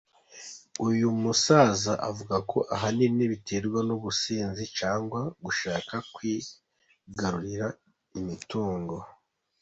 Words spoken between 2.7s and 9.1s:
ahanini biterwa n’ubusinzi cyangwa gushaka kwigarurira imitungo.